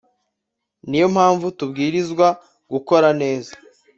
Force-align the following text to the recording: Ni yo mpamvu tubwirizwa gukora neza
Ni 0.89 0.97
yo 1.01 1.07
mpamvu 1.15 1.45
tubwirizwa 1.57 2.27
gukora 2.71 3.07
neza 3.21 3.53